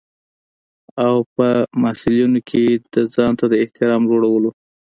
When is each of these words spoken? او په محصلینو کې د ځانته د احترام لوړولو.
او 1.05 1.13
په 1.35 1.47
محصلینو 1.81 2.39
کې 2.49 2.63
د 2.93 2.95
ځانته 3.13 3.45
د 3.49 3.53
احترام 3.63 4.01
لوړولو. 4.09 4.49